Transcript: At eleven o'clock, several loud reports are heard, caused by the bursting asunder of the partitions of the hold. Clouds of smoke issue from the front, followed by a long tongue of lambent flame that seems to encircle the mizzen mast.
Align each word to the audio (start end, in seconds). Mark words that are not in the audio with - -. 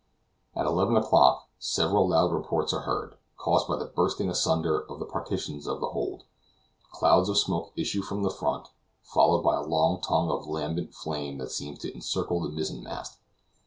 At 0.55 0.65
eleven 0.65 0.97
o'clock, 0.97 1.47
several 1.59 2.09
loud 2.09 2.31
reports 2.33 2.73
are 2.73 2.79
heard, 2.89 3.17
caused 3.37 3.67
by 3.67 3.75
the 3.75 3.85
bursting 3.85 4.31
asunder 4.31 4.79
of 4.79 4.97
the 4.97 5.05
partitions 5.05 5.67
of 5.67 5.79
the 5.79 5.89
hold. 5.89 6.23
Clouds 6.89 7.29
of 7.29 7.37
smoke 7.37 7.71
issue 7.75 8.01
from 8.01 8.23
the 8.23 8.31
front, 8.31 8.69
followed 9.03 9.43
by 9.43 9.57
a 9.57 9.61
long 9.61 10.01
tongue 10.01 10.31
of 10.31 10.47
lambent 10.47 10.95
flame 10.95 11.37
that 11.37 11.51
seems 11.51 11.77
to 11.81 11.93
encircle 11.93 12.41
the 12.41 12.49
mizzen 12.49 12.81
mast. 12.81 13.19